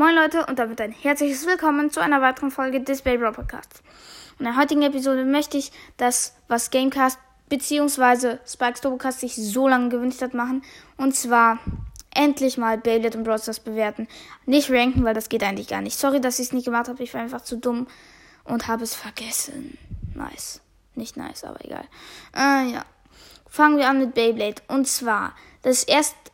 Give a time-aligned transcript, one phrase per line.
[0.00, 3.82] Moin Leute und damit ein herzliches Willkommen zu einer weiteren Folge des Baby Podcasts.
[4.38, 7.18] In der heutigen Episode möchte ich das, was Gamecast
[7.50, 8.38] bzw.
[8.46, 10.62] Spikes Dobocast sich so lange gewünscht hat, machen.
[10.96, 11.58] Und zwar
[12.14, 14.08] endlich mal Beyblade und Brawl Stars bewerten.
[14.46, 15.98] Nicht ranken, weil das geht eigentlich gar nicht.
[15.98, 17.02] Sorry, dass ich es nicht gemacht habe.
[17.02, 17.86] Ich war einfach zu dumm
[18.44, 19.76] und habe es vergessen.
[20.14, 20.62] Nice.
[20.94, 21.84] Nicht nice, aber egal.
[22.34, 22.86] Äh, ja.
[23.50, 24.62] Fangen wir an mit Beyblade.
[24.66, 26.29] Und zwar, das erste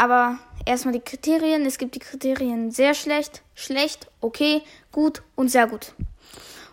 [0.00, 1.66] aber erstmal die Kriterien.
[1.66, 5.92] Es gibt die Kriterien sehr schlecht, schlecht, okay, gut und sehr gut.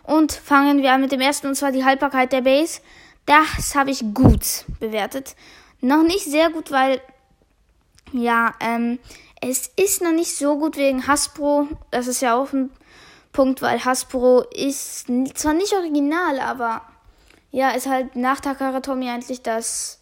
[0.02, 2.80] Und fangen wir an mit dem ersten, und zwar die Haltbarkeit der Base.
[3.26, 5.36] Das habe ich gut bewertet.
[5.82, 7.02] Noch nicht sehr gut, weil,
[8.12, 8.98] ja, ähm,
[9.42, 11.68] es ist noch nicht so gut wegen Hasbro.
[11.90, 12.70] Das ist ja auch ein
[13.32, 16.80] Punkt, weil Hasbro ist zwar nicht original, aber
[17.50, 20.00] ja, ist halt nach Takara Tommy eigentlich das,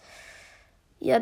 [1.00, 1.18] ja,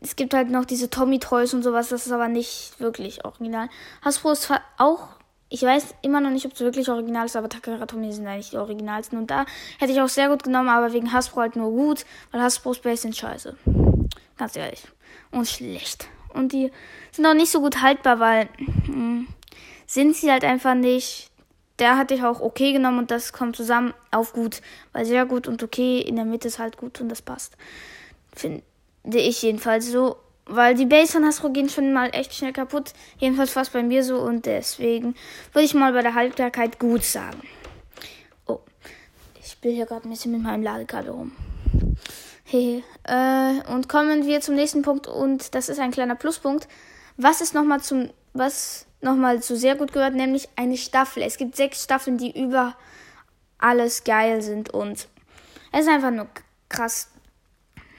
[0.00, 3.68] es gibt halt noch diese Tommy Toys und sowas, das ist aber nicht wirklich original.
[4.02, 5.08] Hasbro ist auch,
[5.48, 8.50] ich weiß immer noch nicht, ob es wirklich original ist, aber Takara Tommy sind eigentlich
[8.50, 9.18] die originalsten.
[9.18, 9.46] Und da
[9.78, 13.02] hätte ich auch sehr gut genommen, aber wegen Hasbro halt nur gut, weil Hasbro Space
[13.02, 13.56] sind scheiße.
[14.36, 14.82] Ganz ehrlich.
[15.30, 16.08] Und schlecht.
[16.32, 16.70] Und die
[17.12, 19.28] sind auch nicht so gut haltbar, weil mh, hm,
[19.86, 21.30] sind sie halt einfach nicht.
[21.78, 24.60] Der hatte ich auch okay genommen und das kommt zusammen auf gut.
[24.92, 27.56] Weil sehr gut und okay in der Mitte ist halt gut und das passt.
[28.34, 28.62] Finde
[29.04, 30.16] ich jedenfalls so.
[30.46, 32.92] Weil die Base von Hasbro gehen schon mal echt schnell kaputt.
[33.18, 34.18] Jedenfalls fast bei mir so.
[34.18, 35.14] Und deswegen
[35.52, 37.40] würde ich mal bei der Haltbarkeit gut sagen.
[38.46, 38.60] Oh.
[39.40, 41.32] Ich spiele hier gerade ein bisschen mit meinem Ladekabel rum.
[42.44, 42.82] Hehe.
[43.04, 45.06] äh, und kommen wir zum nächsten Punkt.
[45.06, 46.68] Und das ist ein kleiner Pluspunkt.
[47.16, 48.10] Was ist nochmal zum.
[48.34, 51.22] Was nochmal zu sehr gut gehört, nämlich eine Staffel.
[51.22, 52.74] Es gibt sechs Staffeln, die über
[53.58, 54.70] alles geil sind.
[54.70, 55.08] Und
[55.72, 56.26] es ist einfach nur
[56.68, 57.10] krass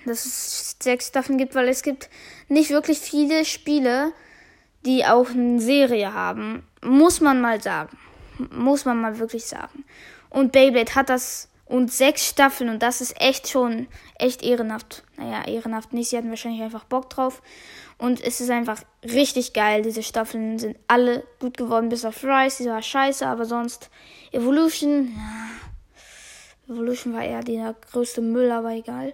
[0.05, 2.09] dass es sechs Staffeln gibt, weil es gibt
[2.47, 4.13] nicht wirklich viele Spiele,
[4.85, 6.65] die auch eine Serie haben.
[6.83, 7.97] Muss man mal sagen.
[8.51, 9.85] Muss man mal wirklich sagen.
[10.29, 13.87] Und Beyblade hat das und sechs Staffeln und das ist echt schon
[14.19, 15.03] echt ehrenhaft.
[15.17, 16.09] Naja, ehrenhaft nicht.
[16.09, 17.41] Sie hatten wahrscheinlich einfach Bock drauf.
[17.97, 19.81] Und es ist einfach richtig geil.
[19.81, 22.63] Diese Staffeln sind alle gut geworden, bis auf Rise.
[22.63, 23.89] Die war scheiße, aber sonst
[24.31, 25.15] Evolution.
[25.15, 26.73] Ja.
[26.73, 29.13] Evolution war eher der größte Müll, aber egal.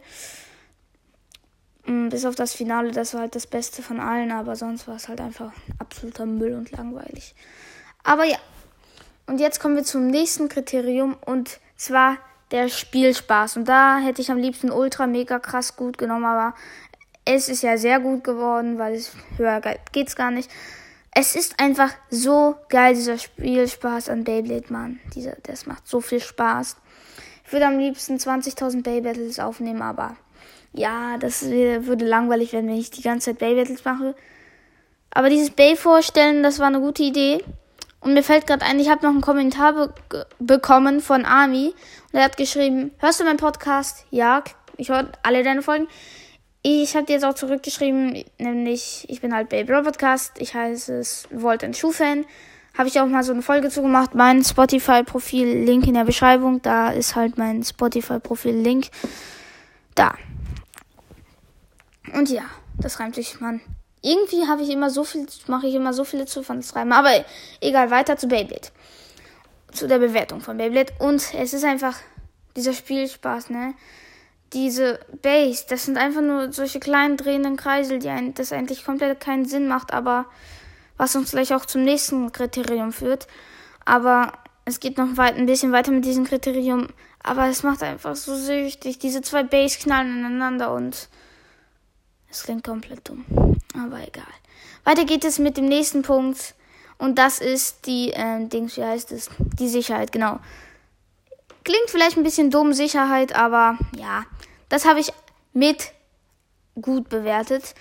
[1.86, 4.96] Mm, bis auf das Finale, das war halt das Beste von allen, aber sonst war
[4.96, 7.36] es halt einfach absoluter Müll und langweilig.
[8.04, 8.38] Aber ja.
[9.28, 12.18] Und jetzt kommen wir zum nächsten Kriterium und zwar
[12.52, 13.58] der Spielspaß.
[13.58, 16.54] Und da hätte ich am liebsten ultra mega krass gut genommen, aber
[17.24, 20.50] es ist ja sehr gut geworden, weil es höher geht's gar nicht.
[21.14, 25.00] Es ist einfach so geil, dieser Spielspaß an Beyblade, Mann.
[25.14, 26.78] Dieser, das macht so viel Spaß.
[27.46, 30.16] Ich würde am liebsten 20.000 Beybattles aufnehmen, aber
[30.74, 34.16] ja, das würde langweilig werden, wenn ich die ganze Zeit Bay-Battles mache.
[35.14, 37.44] Aber dieses Bay vorstellen, das war eine gute Idee.
[38.00, 39.94] Und mir fällt gerade ein, ich habe noch einen Kommentar be
[40.40, 41.74] bekommen von Ami.
[42.12, 44.06] Und er hat geschrieben, hörst du meinen Podcast?
[44.10, 44.44] Ja,
[44.78, 45.88] ich höre alle deine Folgen.
[46.64, 50.34] Ich habe dir jetzt auch zurückgeschrieben, nämlich, ich bin halt Baby Podcast.
[50.40, 52.26] Ich heiße es Volt ein Schuhfan.
[52.78, 54.16] Habe ich auch mal so eine Folge zugemacht.
[54.16, 56.62] Mein Spotify-Profil, Link in der Beschreibung.
[56.62, 58.88] Da ist halt mein Spotify-Profil-Link.
[59.96, 60.16] Da.
[62.14, 62.44] Und ja,
[62.78, 63.62] das reimt sich, Mann.
[64.02, 66.94] Irgendwie habe ich immer so viel, mache ich immer so viele Zufallsreimen.
[66.94, 67.12] Aber
[67.62, 68.70] egal, weiter zu Beyblade.
[69.72, 70.94] Zu der Bewertung von Beyblade.
[71.00, 71.96] Und es ist einfach
[72.56, 73.76] dieser Spielspaß, ne?
[74.54, 79.22] Diese Base, das sind einfach nur solche kleinen drehenden Kreisel, die ein, das eigentlich komplett
[79.22, 80.26] keinen Sinn macht, aber
[80.98, 83.28] was uns gleich auch zum nächsten Kriterium führt.
[83.86, 84.34] Aber
[84.66, 86.88] es geht noch weit, ein bisschen weiter mit diesem Kriterium.
[87.24, 89.00] Aber es macht einfach so süchtig.
[89.00, 91.08] Diese zwei Base knallen aneinander und
[92.32, 93.26] es klingt komplett dumm.
[93.76, 94.24] Aber egal.
[94.84, 96.56] Weiter geht es mit dem nächsten Punkt.
[96.98, 99.30] Und das ist die, äh, Dings, wie heißt es?
[99.60, 100.40] Die Sicherheit, genau.
[101.64, 104.26] Klingt vielleicht ein bisschen dumm, Sicherheit, aber ja.
[104.70, 105.12] Das habe ich
[105.54, 105.92] mit
[106.82, 107.76] gut bewertet.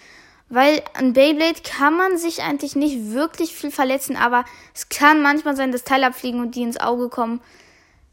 [0.49, 4.45] Weil an Beyblade kann man sich eigentlich nicht wirklich viel verletzen, aber
[4.75, 7.41] es kann manchmal sein, dass Teile abfliegen und die ins Auge kommen.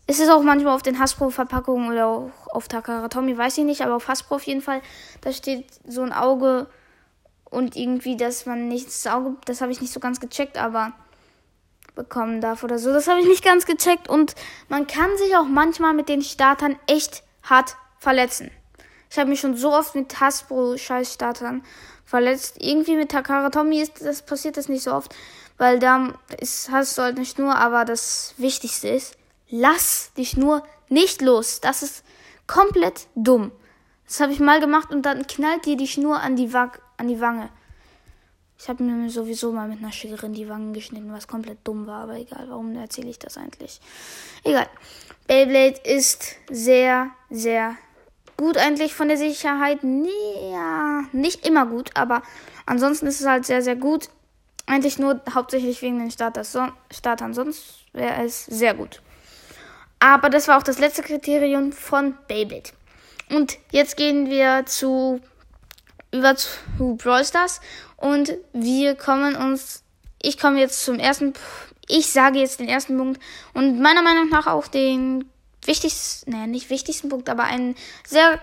[0.10, 3.82] Es ist auch manchmal auf den Hasbro-Verpackungen oder auch auf Takara Tommy, weiß ich nicht,
[3.82, 4.82] aber auf Hasbro auf jeden Fall,
[5.20, 6.68] da steht so ein Auge
[7.50, 10.94] und irgendwie, dass man nicht das Auge, das habe ich nicht so ganz gecheckt, aber
[11.94, 12.94] bekommen darf oder so.
[12.94, 14.36] Das habe ich nicht ganz gecheckt und
[14.70, 18.50] man kann sich auch manchmal mit den Startern echt hart verletzen.
[19.10, 21.64] Ich habe mich schon so oft mit Hasbro-Scheiß-Startern
[22.06, 22.58] verletzt.
[22.60, 25.14] Irgendwie mit Takara Tommy ist das passiert das nicht so oft,
[25.58, 29.18] weil da ist, hast du halt eine Schnur, aber das Wichtigste ist,
[29.50, 31.62] Lass dich nur nicht los.
[31.62, 32.04] Das ist
[32.48, 33.52] komplett dumm.
[34.06, 37.08] Das habe ich mal gemacht und dann knallt dir die Schnur an die, Wa an
[37.08, 37.50] die Wange.
[38.60, 42.04] Ich habe mir sowieso mal mit einer Schere die Wangen geschnitten, was komplett dumm war,
[42.04, 43.80] aber egal, warum erzähle ich das eigentlich?
[44.44, 44.68] Egal.
[45.28, 47.76] Beyblade ist sehr, sehr
[48.36, 49.84] gut eigentlich von der Sicherheit.
[49.84, 52.24] Nee, ja, nicht immer gut, aber
[52.66, 54.10] ansonsten ist es halt sehr, sehr gut.
[54.66, 59.02] Eigentlich nur hauptsächlich wegen den Startern, sonst wäre es sehr gut.
[60.00, 62.72] Aber das war auch das letzte Kriterium von Beyblade.
[63.30, 65.22] Und jetzt gehen wir zu
[66.12, 67.60] über zu Brawl Stars
[67.98, 69.84] und wir kommen uns
[70.22, 71.34] ich komme jetzt zum ersten
[71.90, 73.22] ich sage jetzt den ersten Punkt
[73.54, 75.26] und meiner Meinung nach auch den
[75.66, 78.40] wichtigsten, naja, nicht wichtigsten Punkt, aber einen sehr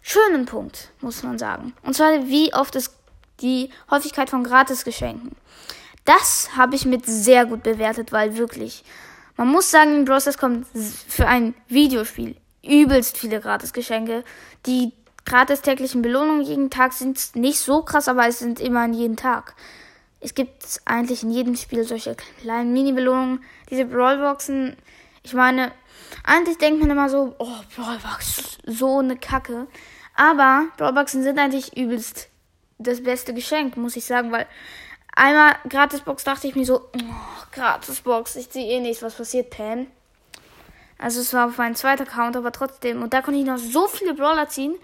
[0.00, 1.74] schönen Punkt, muss man sagen.
[1.82, 2.94] Und zwar, wie oft ist
[3.40, 5.32] die Häufigkeit von Gratisgeschenken.
[6.04, 8.84] Das habe ich mit sehr gut bewertet, weil wirklich,
[9.44, 10.66] man muss sagen, in Stars kommt
[11.08, 14.22] für ein Videospiel übelst viele Gratisgeschenke.
[14.66, 14.92] Die
[15.24, 19.16] gratis täglichen Belohnungen jeden Tag sind nicht so krass, aber es sind immer an jeden
[19.16, 19.56] Tag.
[20.20, 23.42] Es gibt eigentlich in jedem Spiel solche kleinen Mini-Belohnungen.
[23.68, 24.76] Diese Brawlboxen,
[25.24, 25.72] ich meine,
[26.22, 29.66] eigentlich denkt man immer so, oh, Brawlbox, so eine Kacke.
[30.14, 32.28] Aber Brawlboxen sind eigentlich übelst
[32.78, 34.46] das beste Geschenk, muss ich sagen, weil
[35.12, 39.86] einmal Gratisbox dachte ich mir so, oh, Gratisbox, ich sehe eh nichts, was passiert, Pam.
[40.98, 43.02] Also es war auf meinem zweiten Account, aber trotzdem.
[43.02, 44.76] Und da konnte ich noch so viele Brawler ziehen.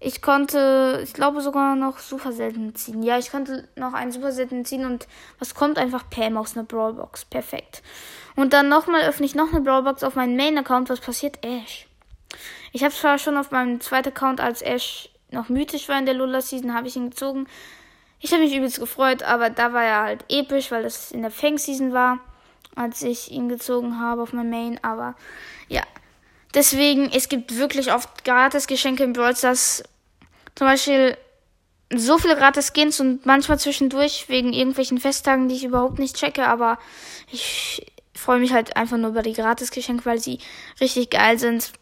[0.00, 3.02] Ich konnte, ich glaube sogar noch super selten ziehen.
[3.02, 5.08] Ja, ich konnte noch einen super selten ziehen und
[5.38, 7.24] was kommt einfach Pam aus einer Brawlbox.
[7.24, 7.82] Perfekt.
[8.36, 10.90] Und dann nochmal öffne ich noch eine Brawlbox auf meinen Main-Account.
[10.90, 11.44] Was passiert?
[11.44, 11.88] Ash.
[12.72, 16.14] Ich habe zwar schon auf meinem zweiten Account, als Ash noch mythisch war in der
[16.14, 17.48] Lula-Season, habe ich ihn gezogen.
[18.20, 21.30] Ich habe mich übelst gefreut, aber da war er halt episch, weil das in der
[21.30, 22.18] Fang-Season war
[22.78, 24.78] als ich ihn gezogen habe auf mein Main.
[24.82, 25.16] Aber
[25.68, 25.82] ja,
[26.54, 29.82] deswegen, es gibt wirklich oft Gratis-Geschenke im Brawl Stars.
[30.54, 31.18] Zum Beispiel
[31.92, 36.46] so viele Gratis-Skins und manchmal zwischendurch wegen irgendwelchen Festtagen, die ich überhaupt nicht checke.
[36.46, 36.78] Aber
[37.32, 37.84] ich
[38.14, 40.38] freue mich halt einfach nur über die Gratis-Geschenke, weil sie
[40.80, 41.72] richtig geil sind.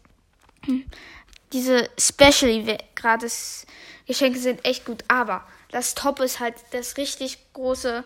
[1.53, 5.03] Diese Special-Gratis-Geschenke sind echt gut.
[5.07, 8.03] Aber das Top ist halt das richtig große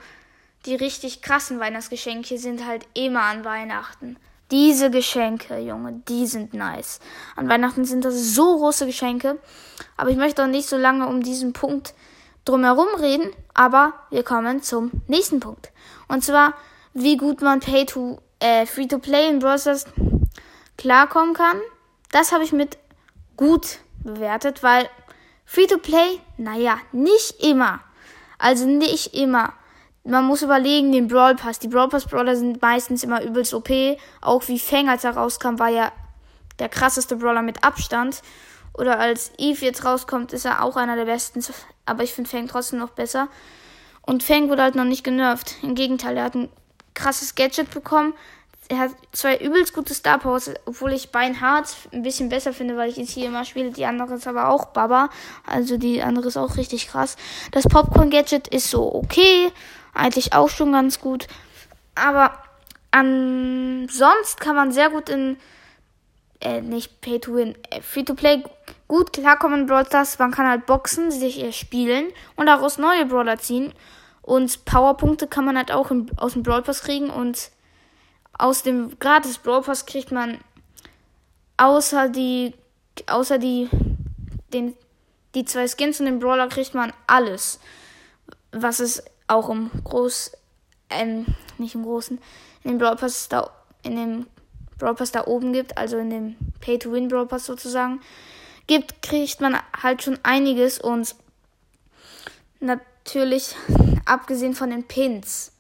[0.66, 4.18] die richtig krassen Weihnachtsgeschenke sind halt immer an Weihnachten.
[4.52, 7.00] Diese Geschenke, Junge, die sind nice.
[7.36, 9.40] An Weihnachten sind das so große Geschenke.
[9.96, 11.94] Aber ich möchte auch nicht so lange um diesen Punkt
[12.44, 13.32] drumherum reden.
[13.54, 15.72] Aber wir kommen zum nächsten Punkt.
[16.10, 16.54] Und zwar,
[16.94, 19.58] wie gut man Pay to, äh, Free to Play in Brawl
[20.78, 21.60] klarkommen kann.
[22.12, 22.78] Das habe ich mit
[23.38, 24.90] gut bewertet, weil
[25.52, 27.82] Free to Play, naja, nicht immer.
[28.38, 29.54] Also nicht immer
[30.04, 31.60] man muss überlegen, den Brawl Pass.
[31.60, 33.70] Die Brawl Pass Brawler sind meistens immer übelst OP.
[34.22, 35.92] Auch wie Fang, als er rauskam, war ja
[36.60, 38.22] der krasseste Brawler mit Abstand.
[38.74, 41.44] Oder als Eve jetzt rauskommt, ist er auch einer der besten.
[41.86, 43.28] Aber ich finde Fang trotzdem noch besser.
[44.02, 45.56] Und Fang wurde halt noch nicht genervt.
[45.62, 46.50] Im Gegenteil, er hat ein
[46.96, 48.14] krasses Gadget bekommen.
[48.72, 52.90] Er hat zwei übelst gute Star Powers, obwohl ich Beinhard ein bisschen besser finde, weil
[52.90, 53.72] ich es hier immer spiele.
[53.72, 55.10] Die andere ist aber auch Baba.
[55.46, 57.18] Also die andere ist auch richtig krass.
[57.52, 59.52] Das Popcorn Gadget ist so okay
[59.94, 61.28] eigentlich auch schon ganz gut.
[61.96, 62.32] Aber
[62.92, 65.36] ansonsten kann man sehr gut in
[66.40, 68.42] äh, nicht Pay to Win, äh, Free to Play
[68.88, 69.86] gut klarkommen in Brawl.
[70.18, 72.06] Man kann halt boxen, sich äh, spielen
[72.38, 73.74] und daraus neue Brawler ziehen.
[74.22, 77.52] Und Powerpunkte kann man halt auch im, aus dem Brawl Pass kriegen und
[78.38, 80.40] aus dem gratis Brawl Pass kriegt man
[81.58, 82.54] außer die
[83.08, 83.70] außer die
[84.54, 84.76] den
[85.36, 87.60] die zwei Skins und den Brawler kriegt man alles,
[88.52, 90.34] was es auch im Groß,
[90.90, 91.26] ähm,
[91.58, 92.20] nicht im Großen,
[92.64, 93.50] in dem Brawl Pass da,
[93.84, 94.28] in dem
[94.78, 98.02] Brawl Pass da oben gibt, also in dem Pay to Win Brawl Pass sozusagen,
[98.68, 101.16] gibt, kriegt man halt schon einiges und
[102.60, 103.56] natürlich
[104.06, 105.54] abgesehen von den Pins.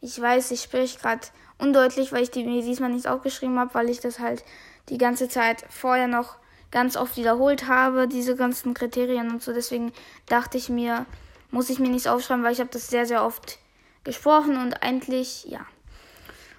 [0.00, 1.26] Ich weiß, ich spreche gerade
[1.58, 4.44] undeutlich, weil ich die mir diesmal nicht aufgeschrieben habe, weil ich das halt
[4.88, 6.36] die ganze Zeit vorher noch
[6.70, 9.52] ganz oft wiederholt habe, diese ganzen Kriterien und so.
[9.52, 9.92] Deswegen
[10.26, 11.06] dachte ich mir,
[11.50, 13.58] muss ich mir nichts aufschreiben, weil ich habe das sehr, sehr oft
[14.04, 15.60] gesprochen und eigentlich, ja.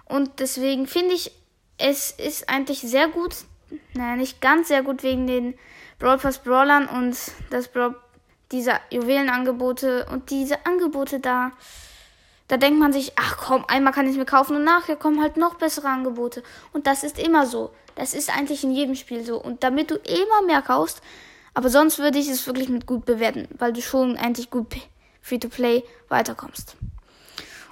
[0.05, 1.31] Und deswegen finde ich,
[1.77, 3.35] es ist eigentlich sehr gut,
[3.93, 5.53] naja, nicht ganz sehr gut wegen den
[5.99, 7.15] Brawl Pass Brawlern und
[7.51, 7.95] das Brawl,
[8.51, 11.51] dieser Juwelenangebote und diese Angebote da.
[12.49, 15.37] Da denkt man sich, ach komm, einmal kann ich mir kaufen und nachher kommen halt
[15.37, 16.43] noch bessere Angebote.
[16.73, 17.71] Und das ist immer so.
[17.95, 19.41] Das ist eigentlich in jedem Spiel so.
[19.41, 21.01] Und damit du immer mehr kaufst,
[21.53, 24.65] aber sonst würde ich es wirklich mit gut bewerten, weil du schon eigentlich gut
[25.21, 26.75] Free-to-Play weiterkommst.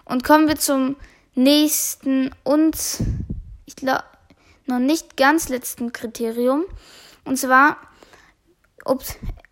[0.05, 0.95] Und kommen wir zum
[1.33, 2.77] nächsten und
[3.65, 4.03] ich glaube
[4.67, 6.65] noch nicht ganz letzten Kriterium.
[7.25, 7.77] Und zwar,
[8.85, 9.03] ob,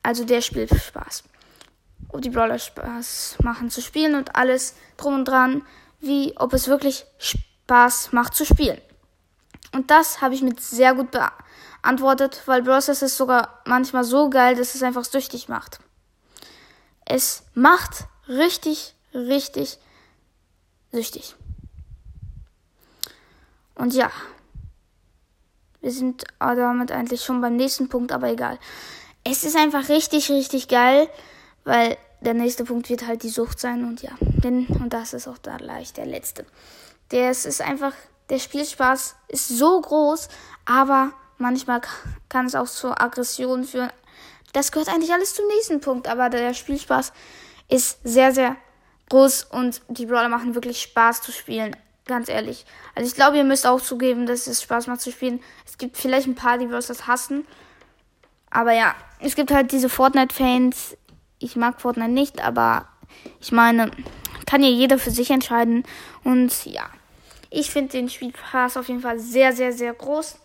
[0.04, 1.24] also der Spielspaß.
[2.16, 5.64] Ob die Brawler Spaß machen zu spielen und alles drum und dran,
[6.00, 8.80] wie ob es wirklich Spaß macht zu spielen.
[9.74, 14.56] Und das habe ich mit sehr gut beantwortet, weil Brawl ist sogar manchmal so geil,
[14.56, 15.80] dass es einfach süchtig macht.
[17.06, 19.78] Es macht richtig, richtig
[20.92, 21.36] süchtig.
[23.76, 24.10] Und ja,
[25.82, 28.58] wir sind damit eigentlich schon beim nächsten Punkt, aber egal.
[29.24, 31.10] Es ist einfach richtig, richtig geil,
[31.66, 35.28] weil der nächste Punkt wird halt die Sucht sein und ja, denn, und das ist
[35.28, 36.46] auch da leicht der letzte.
[37.12, 37.94] Der ist einfach,
[38.30, 40.28] der Spielspaß ist so groß,
[40.66, 41.82] aber manchmal
[42.30, 43.92] kann es auch zur Aggression führen.
[44.54, 47.14] Das gehört eigentlich alles zum nächsten Punkt, aber der Spielspaß
[47.70, 48.56] ist sehr, sehr
[49.10, 51.76] groß und die Brawler machen wirklich Spaß zu spielen.
[52.06, 52.66] Ganz ehrlich.
[52.94, 55.42] Also ich glaube, ihr müsst auch zugeben, dass es Spaß macht zu spielen.
[55.66, 57.46] Es gibt vielleicht ein paar, die das hassen.
[58.52, 60.96] Aber ja, es gibt halt diese Fortnite-Fans.
[61.46, 62.88] Ich mag Fortnite nicht, aber
[63.40, 63.92] ich meine,
[64.48, 65.84] kann ja jeder für sich entscheiden.
[66.24, 66.90] Und ja,
[67.52, 70.40] ich finde den Spielspaß auf jeden Fall sehr, sehr, sehr groß.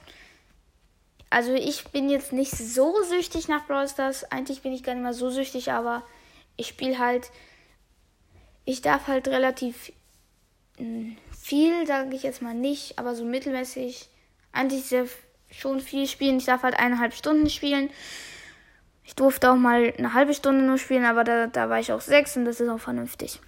[1.30, 4.30] Also ich bin jetzt nicht so süchtig nach Brawl Stars.
[4.30, 6.02] Eigentlich bin ich gar nicht mehr so süchtig, aber
[6.57, 7.30] ich spiele halt.
[8.66, 9.92] Ich darf halt relativ
[10.76, 14.09] hm, viel, sage ich jetzt mal nicht, aber so mittelmäßig.
[14.52, 15.07] Eigentlich sehr
[15.50, 16.37] schon viel spielen.
[16.37, 17.88] Ich darf halt eineinhalb Stunden spielen.
[19.04, 22.00] Ich durfte auch mal eine halbe Stunde nur spielen, aber da, da war ich auch
[22.00, 23.40] sechs und das ist auch vernünftig.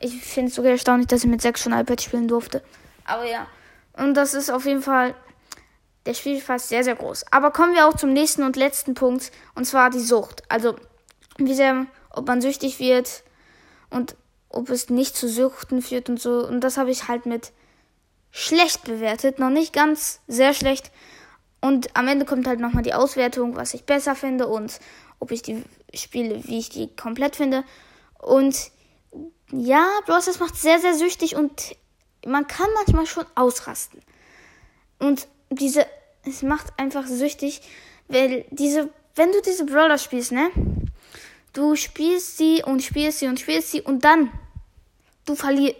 [0.00, 2.62] Ich finde es sogar erstaunlich, dass ich mit sechs schon iPad spielen durfte.
[3.04, 3.46] Aber ja.
[3.96, 5.14] Und das ist auf jeden Fall
[6.06, 7.24] der Spielspaß sehr, sehr groß.
[7.30, 9.30] Aber kommen wir auch zum nächsten und letzten Punkt.
[9.54, 10.42] Und zwar die Sucht.
[10.48, 10.76] Also,
[11.38, 13.22] wie sehr, ob man süchtig wird
[13.90, 14.16] und
[14.48, 16.46] ob es nicht zu Suchten führt und so.
[16.46, 17.52] Und das habe ich halt mit
[18.30, 19.38] schlecht bewertet.
[19.38, 20.90] Noch nicht ganz sehr schlecht.
[21.64, 24.80] Und am Ende kommt halt nochmal die Auswertung, was ich besser finde und
[25.18, 25.62] ob ich die
[25.94, 27.64] Spiele, wie ich die komplett finde.
[28.18, 28.70] Und
[29.50, 30.26] ja, Bros.
[30.26, 31.74] das macht sehr, sehr süchtig und
[32.26, 34.02] man kann manchmal schon ausrasten.
[34.98, 35.86] Und diese,
[36.26, 37.62] es macht einfach süchtig,
[38.08, 40.50] weil diese, wenn du diese Brawler spielst, ne?
[41.54, 44.30] Du spielst sie und spielst sie und spielst sie und dann
[45.24, 45.76] du verlierst,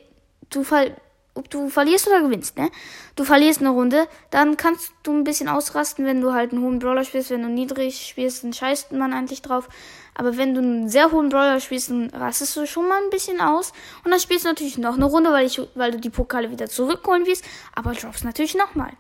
[0.49, 0.97] du fall,
[1.35, 2.71] ob du verlierst oder gewinnst, ne?
[3.17, 6.79] Du verlierst eine Runde, dann kannst du ein bisschen ausrasten, wenn du halt einen hohen
[6.79, 7.31] Brawler spielst.
[7.31, 9.69] Wenn du niedrig spielst, dann scheißt man eigentlich drauf.
[10.15, 13.41] Aber wenn du einen sehr hohen Brawler spielst, dann rastest du schon mal ein bisschen
[13.41, 13.73] aus.
[14.05, 16.69] Und dann spielst du natürlich noch eine Runde, weil, ich, weil du die Pokale wieder
[16.69, 17.45] zurückholen willst.
[17.75, 18.93] Aber droppst natürlich nochmal.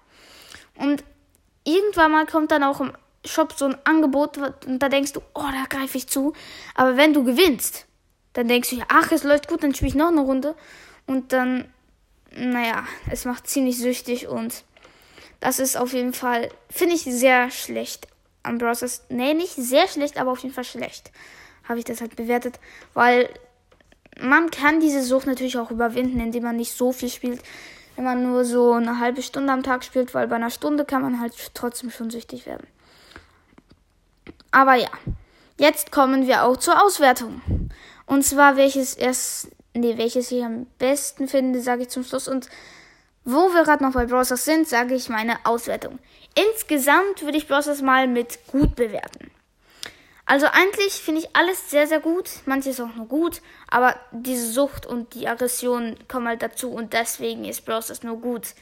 [0.77, 1.05] Und
[1.65, 2.93] irgendwann mal kommt dann auch im
[3.25, 4.37] Shop so ein Angebot
[4.67, 6.35] und da denkst du, oh, da greife ich zu.
[6.75, 7.87] Aber wenn du gewinnst,
[8.35, 10.55] dann denkst du, ach, es läuft gut, dann spiele ich noch eine Runde.
[11.07, 11.73] Und dann,
[12.37, 14.65] naja, es macht ziemlich süchtig und
[15.41, 18.09] das ist auf jeden Fall, finde ich sehr schlecht
[18.43, 19.05] am Browsers.
[19.09, 21.11] Nee, nicht sehr schlecht, aber auf jeden Fall schlecht.
[21.69, 22.61] Habe ich das halt bewertet,
[22.93, 23.29] weil
[24.21, 27.43] man kann diese Sucht natürlich auch überwinden, indem man nicht so viel spielt.
[27.97, 31.03] Wenn man nur so eine halbe Stunde am Tag spielt, weil bei einer Stunde kann
[31.03, 32.67] man halt trotzdem schon süchtig werden.
[34.51, 34.91] Aber ja,
[35.59, 37.41] jetzt kommen wir auch zur Auswertung.
[38.07, 42.29] Und zwar welches erst, nee, welches ich am besten finde, sage ich zum Schluss.
[42.29, 42.49] Und
[43.25, 45.99] wo wir gerade noch bei Browsers sind, sage ich meine Auswertung.
[46.35, 49.31] Insgesamt würde ich Browsers mal mit gut bewerten.
[50.27, 52.31] Also eigentlich finde ich alles sehr, sehr gut.
[52.47, 53.43] Manches auch nur gut.
[53.69, 56.71] Aber diese Sucht und die Aggression kommen halt dazu.
[56.71, 58.55] Und deswegen ist Browsers nur gut.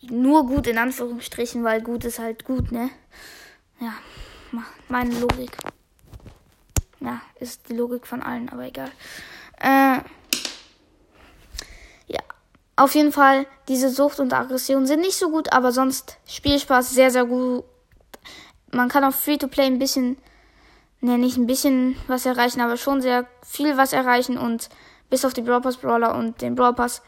[0.00, 2.90] Nur gut in Anführungsstrichen, weil gut ist halt gut, ne?
[3.78, 3.94] Ja,
[4.88, 5.56] meine Logik.
[6.98, 8.90] Ja, ist die Logik von allen, aber egal.
[9.62, 9.98] Äh,
[12.08, 12.20] ja,
[12.74, 17.10] auf jeden Fall, diese Sucht und Aggression sind nicht so gut, aber sonst Spielspaß sehr,
[17.10, 17.64] sehr gut.
[18.72, 20.18] Man kann auf Free-to-Play ein bisschen,
[21.00, 24.68] ne, nicht ein bisschen was erreichen, aber schon sehr viel was erreichen und
[25.10, 27.02] bis auf die Brawl Pass Brawler und den Brawl Pass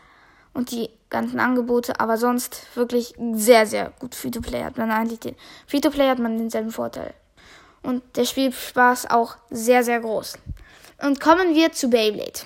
[0.52, 5.34] und die ganzen Angebote, aber sonst wirklich sehr, sehr gut Free-to-Play hat man eigentlich den,
[5.66, 7.14] Free-to-Play hat man denselben Vorteil
[7.82, 10.38] und der Spielspaß auch sehr, sehr groß.
[11.02, 12.40] Und kommen wir zu Beyblade.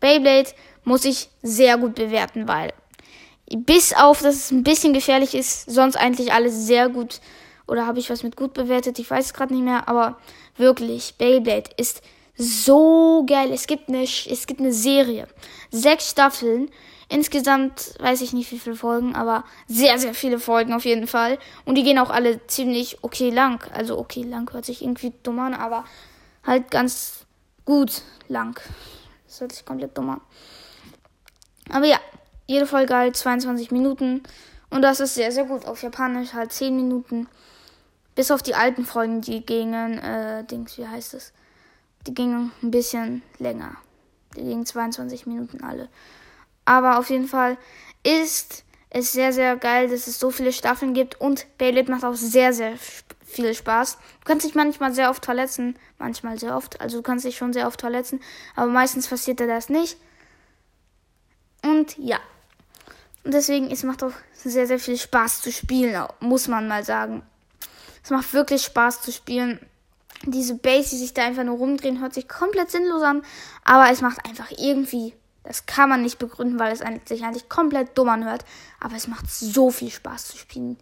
[0.00, 0.50] Beyblade
[0.84, 2.72] muss ich sehr gut bewerten, weil
[3.50, 7.20] bis auf, dass es ein bisschen gefährlich ist, sonst eigentlich alles sehr gut.
[7.66, 8.98] Oder habe ich was mit gut bewertet?
[8.98, 10.18] Ich weiß es gerade nicht mehr, aber
[10.56, 12.02] wirklich, Beyblade ist
[12.36, 13.52] so geil.
[13.52, 15.26] Es gibt eine, es gibt eine Serie.
[15.70, 16.70] Sechs Staffeln
[17.10, 21.38] Insgesamt weiß ich nicht wie viele Folgen, aber sehr, sehr viele Folgen auf jeden Fall.
[21.64, 23.64] Und die gehen auch alle ziemlich okay lang.
[23.72, 25.84] Also okay lang hört sich irgendwie dumm an, aber
[26.44, 27.24] halt ganz
[27.68, 28.58] gut lang.
[29.26, 30.20] Das hört sich komplett dumm an.
[31.68, 31.98] Aber ja,
[32.46, 34.22] jede Folge halt 22 Minuten.
[34.70, 35.66] Und das ist sehr, sehr gut.
[35.66, 37.28] Auf Japanisch halt 10 Minuten.
[38.14, 41.34] Bis auf die alten Folgen, die gingen, äh, Dings, wie heißt es?
[42.06, 43.76] die gingen ein bisschen länger.
[44.36, 45.88] Die gingen 22 Minuten alle.
[46.64, 47.58] Aber auf jeden Fall
[48.02, 52.14] ist es sehr, sehr geil, dass es so viele Staffeln gibt und Beyblade macht auch
[52.14, 52.74] sehr, sehr
[53.28, 53.98] viel Spaß.
[54.20, 57.52] Du kannst dich manchmal sehr oft verletzen, manchmal sehr oft, also du kannst dich schon
[57.52, 58.20] sehr oft verletzen,
[58.56, 59.96] aber meistens passiert dir das nicht.
[61.62, 62.18] Und ja.
[63.24, 67.22] Und deswegen, es macht auch sehr, sehr viel Spaß zu spielen, muss man mal sagen.
[68.02, 69.60] Es macht wirklich Spaß zu spielen.
[70.24, 73.22] Diese Base, die sich da einfach nur rumdrehen, hört sich komplett sinnlos an,
[73.64, 75.14] aber es macht einfach irgendwie
[75.48, 78.44] das kann man nicht begründen, weil es sich eigentlich komplett dumm anhört.
[78.80, 80.76] Aber es macht so viel Spaß zu spielen.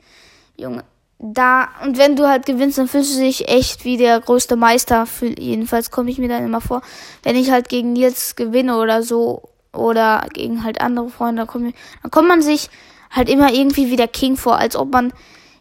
[0.56, 0.82] Junge,
[1.18, 5.06] da, und wenn du halt gewinnst, dann fühlst du dich echt wie der größte Meister.
[5.20, 6.82] Jedenfalls komme ich mir dann immer vor.
[7.22, 11.74] Wenn ich halt gegen Nils gewinne oder so, oder gegen halt andere Freunde, dann, kommt,
[12.02, 12.70] dann kommt man sich
[13.10, 15.12] halt immer irgendwie wie der King vor, als ob man,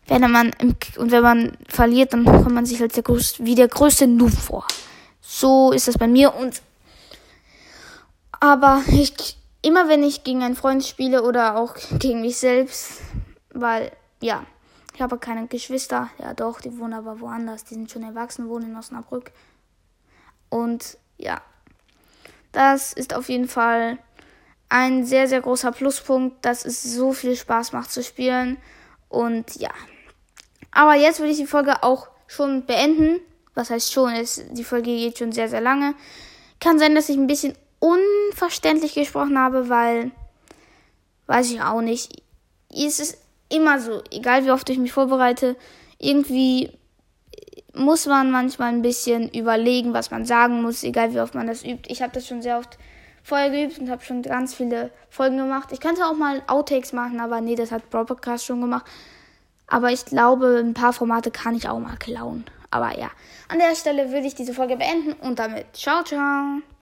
[0.07, 3.55] wenn man, im, und wenn man verliert, dann kommt man sich halt der größte, wie
[3.55, 4.65] der größte Noob vor.
[5.21, 6.61] So ist das bei mir und
[8.39, 13.01] aber ich, immer wenn ich gegen einen Freund spiele oder auch gegen mich selbst,
[13.53, 14.45] weil, ja,
[14.95, 16.09] ich habe keine Geschwister.
[16.19, 17.65] Ja, doch, die wohnen aber woanders.
[17.65, 19.31] Die sind schon erwachsen, wohnen in Osnabrück.
[20.49, 21.41] Und ja,
[22.53, 23.97] das ist auf jeden Fall
[24.69, 28.57] ein sehr, sehr großer Pluspunkt, dass es so viel Spaß macht zu spielen.
[29.09, 29.71] Und ja.
[30.71, 33.19] Aber jetzt würde ich die Folge auch schon beenden.
[33.53, 34.13] Was heißt schon?
[34.13, 35.93] Es, die Folge geht schon sehr, sehr lange.
[36.61, 40.11] Kann sein, dass ich ein bisschen unverständlich gesprochen habe, weil,
[41.27, 42.23] weiß ich auch nicht,
[42.71, 45.55] es ist immer so, egal wie oft ich mich vorbereite,
[45.99, 46.71] irgendwie
[47.73, 51.63] muss man manchmal ein bisschen überlegen, was man sagen muss, egal wie oft man das
[51.63, 51.91] übt.
[51.91, 52.77] Ich habe das schon sehr oft
[53.23, 55.69] vorher geübt und habe schon ganz viele Folgen gemacht.
[55.71, 58.85] Ich könnte auch mal Outtakes machen, aber nee, das hat Broadcast schon gemacht.
[59.67, 62.45] Aber ich glaube, ein paar Formate kann ich auch mal klauen.
[62.71, 63.09] Aber ja,
[63.49, 66.61] an der Stelle würde ich diese Folge beenden und damit ciao, ciao.